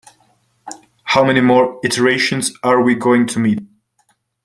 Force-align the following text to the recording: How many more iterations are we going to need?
How 1.03 1.23
many 1.23 1.41
more 1.41 1.79
iterations 1.83 2.53
are 2.63 2.81
we 2.81 2.95
going 2.95 3.27
to 3.27 3.39
need? 3.39 3.67